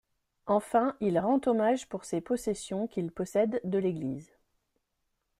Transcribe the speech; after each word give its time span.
Enfin, 0.47 0.95
il 0.99 1.19
rend 1.19 1.39
hommage 1.45 1.87
pour 1.87 2.05
ses 2.05 2.21
possessions 2.21 2.87
qu'il 2.87 3.11
possède 3.11 3.61
de 3.65 3.77
l'Église. 3.77 4.31